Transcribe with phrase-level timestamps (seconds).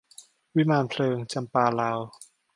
[0.55, 1.99] วิมานเพลิง- จำปาลาว